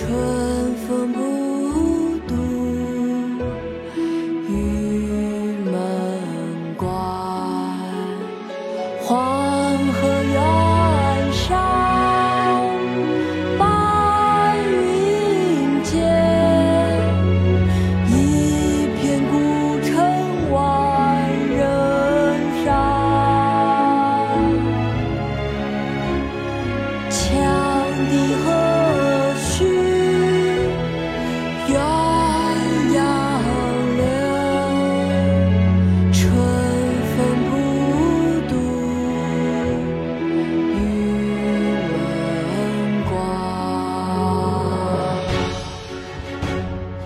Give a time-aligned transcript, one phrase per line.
[0.00, 0.29] true.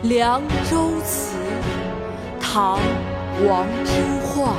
[0.05, 1.34] 凉州词
[2.38, 2.78] 唐
[3.48, 4.52] 王之涣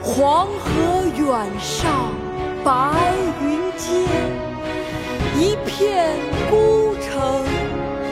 [0.00, 2.14] 黄河远上
[2.62, 2.92] 白
[3.42, 4.06] 云间
[5.36, 6.14] 一片
[6.48, 7.20] 孤城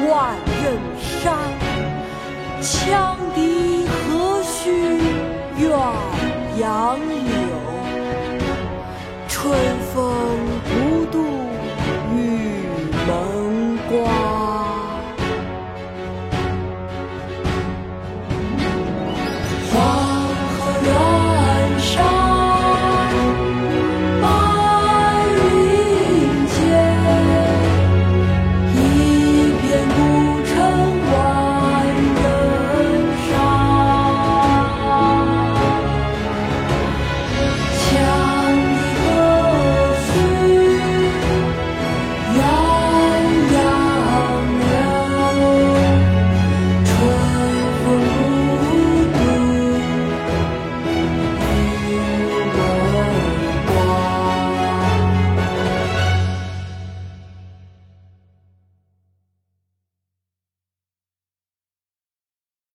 [0.08, 1.38] 万仞山
[2.60, 4.98] 羌笛何须
[5.58, 5.70] 怨
[6.58, 7.46] 杨柳
[9.28, 9.56] 春
[9.94, 10.29] 风